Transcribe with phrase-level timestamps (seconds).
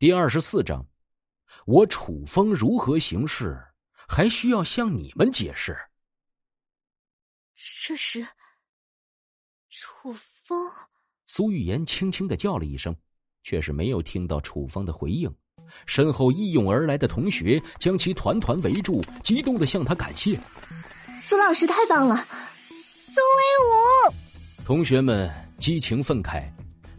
[0.00, 0.82] 第二十四章，
[1.66, 3.54] 我楚风如何行事，
[4.08, 5.76] 还需要向你们解释。
[7.84, 8.26] 这时，
[9.68, 10.72] 楚风，
[11.26, 12.96] 苏玉言轻轻的叫了一声，
[13.42, 15.30] 却是没有听到楚风的回应。
[15.84, 20.40] 身后一涌而来的同学将其团团围住，激动的向他感谢
[21.20, 22.26] ：“苏老师太棒了，
[23.04, 24.14] 苏威武！”
[24.64, 26.50] 同学们激情愤慨。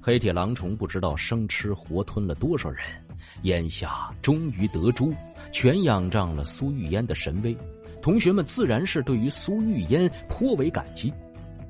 [0.03, 2.83] 黑铁狼虫不知道生吃活吞了多少人，
[3.43, 5.13] 眼下终于得诛，
[5.51, 7.55] 全仰仗了苏玉嫣的神威。
[8.01, 11.13] 同学们自然是对于苏玉嫣颇为感激，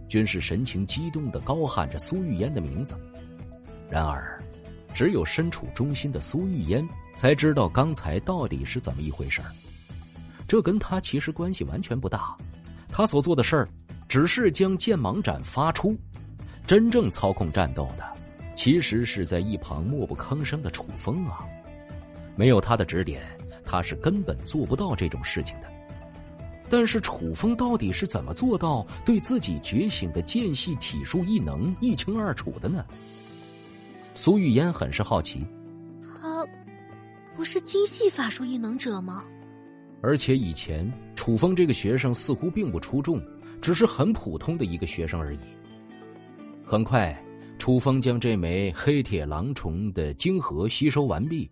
[0.08, 2.96] 均是神情激动的高喊着苏玉嫣的名字。
[3.90, 4.42] 然而，
[4.94, 9.42] 只有身处中心的苏玉嫣才知道刚才到底是怎么一回事。
[10.48, 12.34] 这跟他其实关系完全不大，
[12.88, 13.68] 他所做的事儿
[14.08, 15.98] 只是将剑芒斩发出，
[16.66, 18.10] 真正操控战斗的。
[18.56, 21.46] 其实是在一旁默不吭声的楚风啊，
[22.36, 23.22] 没有他的指点，
[23.64, 25.68] 他是根本做不到这种事情的。
[26.70, 32.86] 但是楚风到底是怎么做到对自己觉醒的剑系体术异能一清二楚的呢？
[34.14, 35.46] 苏玉嫣很是好奇。
[36.02, 36.46] 他
[37.34, 39.26] 不是精细法术异能者吗？
[40.02, 43.22] 而且以前楚风这个学生似乎并不出众，
[43.62, 45.40] 只是很普通的一个学生而已。
[46.66, 47.18] 很快。
[47.62, 51.48] 楚风将这枚黑铁狼虫的晶核吸收完毕，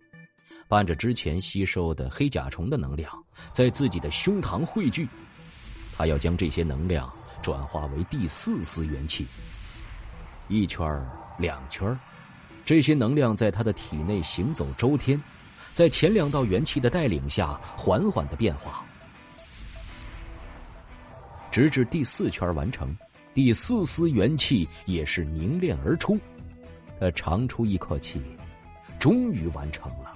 [0.66, 3.08] 伴着之前吸收的黑甲虫的能量，
[3.52, 5.08] 在自己的胸膛汇聚。
[5.96, 7.08] 他要将这些能量
[7.40, 9.24] 转化为第四丝元气。
[10.48, 10.84] 一圈，
[11.38, 11.96] 两圈，
[12.64, 15.22] 这些能量在他的体内行走周天，
[15.74, 18.84] 在前两道元气的带领下，缓缓的变化，
[21.52, 22.92] 直至第四圈完成。
[23.32, 26.18] 第四丝元气也是凝练而出，
[26.98, 28.20] 他长出一口气，
[28.98, 30.12] 终于完成了。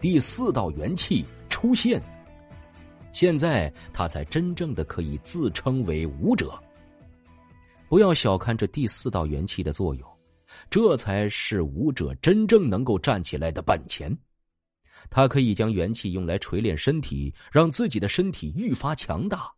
[0.00, 2.02] 第四道元气出现，
[3.12, 6.58] 现在他才真正的可以自称为武者。
[7.88, 10.08] 不要小看这第四道元气的作用，
[10.68, 14.16] 这才是武者真正能够站起来的本钱。
[15.10, 19.48] 他可以将元气用来锤炼身体，让自己的身体愈发强大。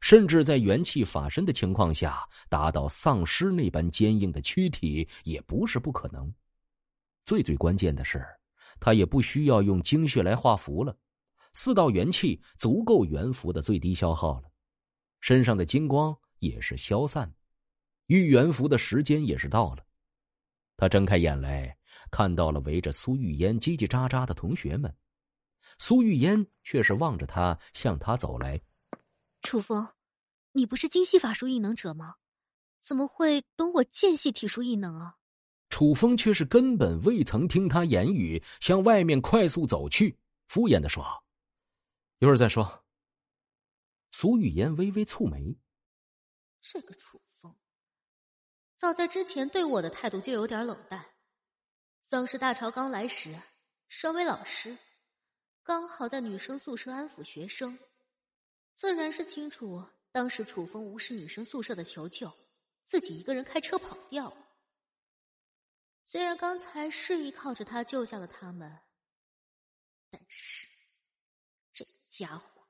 [0.00, 6.32] 甚至在元气法身的情况下，达到丧尸那般坚硬的躯体也不是不可能。
[7.24, 8.24] 最最关键的是，
[8.78, 10.94] 他也不需要用精血来画符了，
[11.54, 14.50] 四道元气足够元符的最低消耗了。
[15.20, 17.32] 身上的金光也是消散，
[18.08, 19.86] 御元符的时间也是到了。
[20.76, 21.74] 他睁开眼来，
[22.10, 24.94] 看到了围着苏玉嫣叽叽喳喳的同学们，
[25.78, 28.60] 苏玉嫣却是望着他向他走来。
[29.44, 29.92] 楚风，
[30.52, 32.16] 你不是精细法术异能者吗？
[32.80, 35.18] 怎么会懂我剑系体术异能啊？
[35.68, 40.18] 楚风却是根本未曾听他言语，向外面快速走去，
[40.48, 41.04] 敷衍的说
[42.20, 42.84] ：“一会儿再说。”
[44.12, 45.58] 苏语嫣微微蹙眉，
[46.62, 47.54] 这个楚风，
[48.76, 51.04] 早在之前对我的态度就有点冷淡。
[52.00, 53.38] 丧尸大潮刚来时，
[53.88, 54.78] 身为老师，
[55.62, 57.78] 刚好在女生宿舍安抚学生。
[58.74, 62.30] 自然是清楚，当时楚风无视女生宿舍的求救，
[62.84, 64.32] 自己一个人开车跑掉。
[66.04, 68.70] 虽然刚才是依靠着他救下了他们，
[70.10, 70.66] 但是
[71.72, 72.62] 这家伙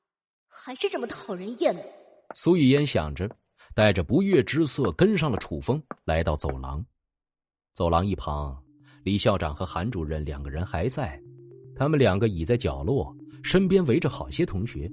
[0.47, 1.84] 还是这么讨人厌的。
[2.34, 3.28] 苏雨嫣想着，
[3.75, 6.84] 带着不悦之色跟上了楚风，来到走廊。
[7.72, 8.62] 走廊一旁，
[9.03, 11.21] 李校长和韩主任两个人还在，
[11.76, 14.91] 他们两个倚在角落，身边围着好些同学。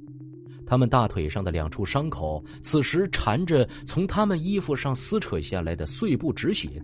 [0.72, 6.82] 他们大腿上的两处伤口，此时缠着从他们衣服上撕扯下来的碎布止血。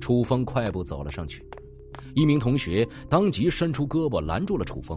[0.00, 1.44] 楚风快步走了上去，
[2.14, 4.96] 一名同学当即伸出胳膊拦住了楚风。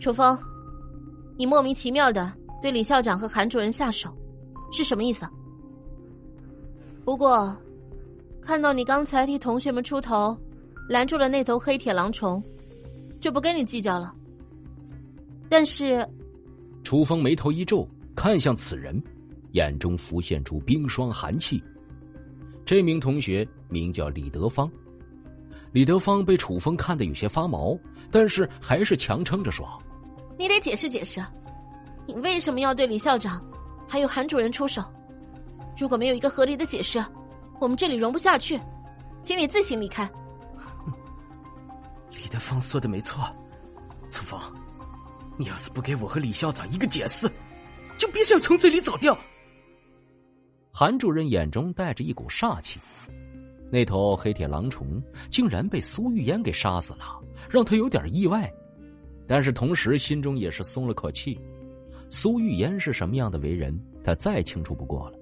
[0.00, 0.38] 楚风，
[1.36, 4.08] 你莫名其妙的对李校长和韩主任下手，
[4.72, 5.28] 是什么意思？
[7.04, 7.54] 不过，
[8.40, 10.34] 看到你刚才替同学们出头，
[10.88, 12.42] 拦住了那头黑铁狼虫，
[13.20, 14.14] 就不跟你计较了。
[15.50, 16.02] 但是。
[16.86, 17.84] 楚风眉头一皱，
[18.14, 19.02] 看向此人，
[19.54, 21.60] 眼中浮现出冰霜寒气。
[22.64, 24.70] 这名同学名叫李德芳。
[25.72, 27.76] 李德芳被楚风看得有些发毛，
[28.08, 29.66] 但是还是强撑着说
[30.38, 31.20] ：“你得解释解释，
[32.06, 33.44] 你为什么要对李校长
[33.88, 34.80] 还有韩主任出手？
[35.76, 37.04] 如果没有一个合理的解释，
[37.60, 38.60] 我们这里容不下去，
[39.24, 40.08] 请你自行离开。
[42.14, 43.24] ”李德芳说的没错，
[44.08, 44.40] 楚风。
[45.38, 47.30] 你要是不给我和李校长一个解释，
[47.96, 49.16] 就别想从这里走掉。
[50.72, 52.80] 韩主任眼中带着一股煞气，
[53.70, 58.52] 那头黑铁狼虫竟然被苏玉嫣给杀死了，让他有点意外，
[59.26, 61.38] 但是同时心中也是松了口气。
[62.08, 65.18] 苏玉嫣是什么样的为人，他再清楚不过了。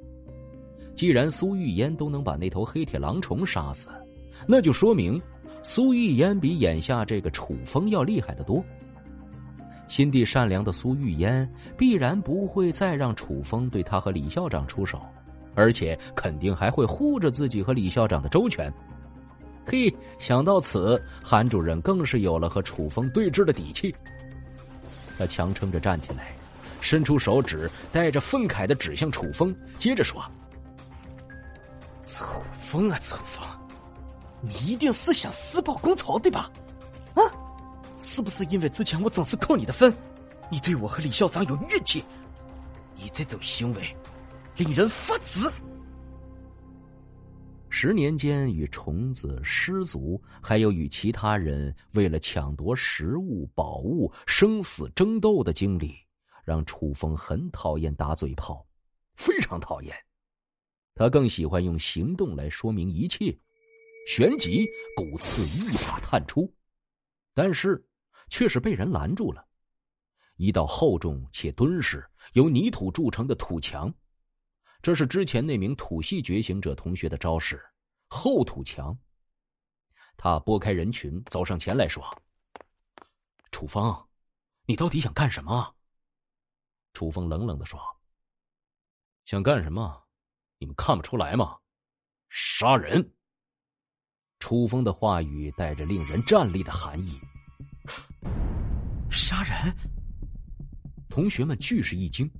[0.94, 3.88] 既然苏玉嫣都能把那头黑铁狼虫杀死，
[4.46, 5.20] 那就说明
[5.62, 8.62] 苏玉嫣比眼下这个楚风要厉害得多。
[9.86, 15.00] 心地善良的苏玉嫣必然不会再让楚风对他和李校长出手，
[15.54, 18.72] 而且肯定还会护着自己和李校长的周全。
[19.66, 23.94] 嘿，想到此，韩主任更是有了和楚风对峙的底气。
[25.16, 26.34] 他强撑着站起来，
[26.80, 30.22] 伸出手指，带着愤慨的指向楚风，接着说
[32.02, 33.46] ：“楚风啊，楚风，
[34.42, 36.50] 你一定是想私报公曹对吧？
[38.14, 39.92] 是不是因为之前我总是扣你的分，
[40.48, 42.04] 你对我和李校长有怨气？
[42.94, 43.82] 你这种行为
[44.56, 45.40] 令人发指。”
[47.68, 55.92] 十年间，与虫子、师族，还有与其他人为了抢夺食物、宝物生死争斗的经历，
[56.44, 58.64] 让楚风很讨厌打嘴炮，
[59.16, 59.92] 非常讨厌。
[60.94, 63.36] 他更喜欢用行动来说明一切，
[64.06, 64.64] 旋即
[64.94, 66.48] 骨刺一把探出，
[67.34, 67.84] 但是
[68.34, 69.46] 却是被人拦住了。
[70.34, 73.94] 一道厚重且敦实、由泥土铸成的土墙。
[74.82, 77.64] 这是之前那名土系觉醒者同学的招式，
[78.08, 78.98] 厚土墙。
[80.16, 82.04] 他拨开人群，走上前来说
[83.52, 84.04] ：“楚风，
[84.66, 85.72] 你到底想干什么？”
[86.92, 87.80] 楚风冷冷的说
[89.26, 90.02] ：“想干什么？
[90.58, 91.56] 你们看不出来吗？
[92.30, 93.14] 杀人！”
[94.40, 97.20] 楚风的话语带着令人战栗的寒意。
[99.10, 99.74] 杀人！
[101.08, 102.30] 同学们俱是一惊。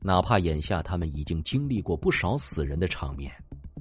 [0.00, 3.32] 哪怕眼下他们已经经历过不少死人的场面，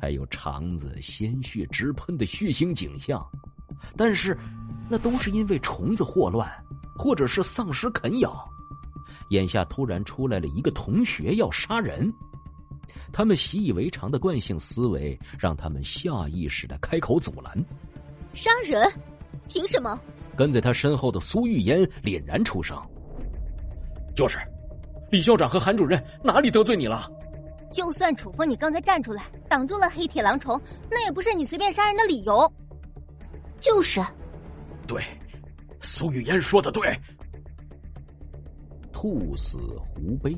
[0.02, 3.24] 还有肠子鲜血直喷的血腥景象，
[3.96, 4.36] 但是
[4.90, 6.52] 那都是因为虫子霍乱，
[6.98, 8.50] 或者是丧尸啃咬。
[9.30, 12.12] 眼下突然出来了一个同学要杀人，
[13.14, 17.64] 他们习以为常的惯性思维让他们下意识的开口阻拦。
[18.34, 18.92] 杀人？
[19.48, 20.00] 凭什么？
[20.36, 22.78] 跟在他身后的苏玉嫣凛然出声
[24.16, 24.38] ：“就是。”
[25.12, 27.10] 李校长和韩主任哪里得罪你了？
[27.72, 30.60] 就算楚风，你刚才站出来挡住了黑铁狼虫，
[30.90, 32.52] 那也不是你随便杀人的理由。
[33.60, 34.04] 就是，
[34.88, 35.04] 对，
[35.80, 36.98] 苏玉嫣说的对。
[38.92, 40.36] 兔死狐悲。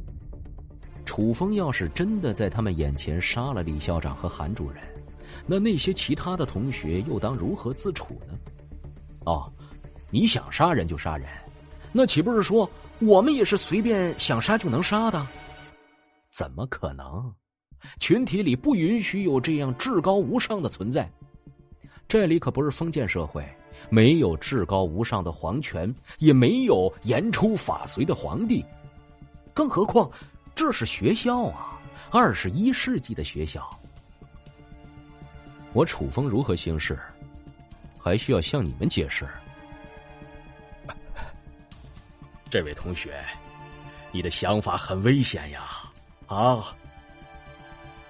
[1.05, 4.83] 楚风要是真的在他们眼前杀了李校长和韩主任，
[5.45, 8.37] 那那些其他的同学又当如何自处呢？
[9.25, 9.51] 哦，
[10.09, 11.27] 你想杀人就杀人，
[11.91, 12.69] 那岂不是说？
[12.99, 15.27] 我们也是随便想杀就能杀的，
[16.31, 17.31] 怎么可能？
[17.99, 21.07] 群体里不允许有这样至高无上的存在。
[22.07, 23.47] 这里可不是封建社会，
[23.89, 28.65] 没有至高无上的皇权，也没有言出法随的皇帝。
[29.53, 30.09] 更何况，
[30.55, 33.69] 这是学校啊，二十一世纪的学校。
[35.73, 36.97] 我楚风如何行事，
[37.99, 39.27] 还需要向你们解释？
[42.49, 43.23] 这位同学，
[44.11, 45.91] 你的想法很危险呀！
[46.27, 46.75] 啊！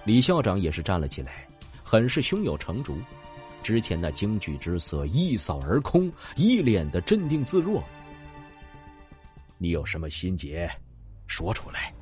[0.06, 1.48] 李校长也是站了起来，
[1.84, 3.00] 很是胸有成竹。
[3.64, 7.84] 之前那惊惧之色一扫而空，一脸的镇定自若。
[9.58, 10.70] 你有什么心结，
[11.26, 11.94] 说出来，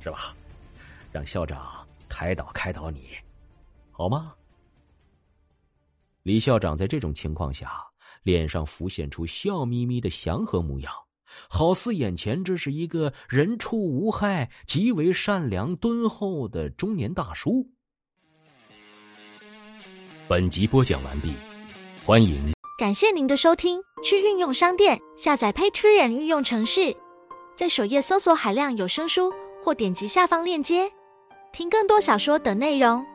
[0.00, 0.34] 是吧？
[1.12, 3.10] 让校长开导开导你，
[3.92, 4.34] 好吗？
[6.22, 7.80] 李校长在这种情况下，
[8.22, 10.92] 脸上浮现出笑眯眯的祥和模样。
[11.48, 17.68] 好似眼前这是一个人畜无害、极为善良敦厚的中年大叔。
[20.28, 21.32] 本集播讲完毕，
[22.04, 22.52] 欢迎。
[22.78, 26.96] 感谢您的收听，去运用商店下载 Patreon 运用程式，
[27.56, 30.92] 在首页搜索海量有声书，或点击下方链接
[31.52, 33.06] 听更多小说等内容。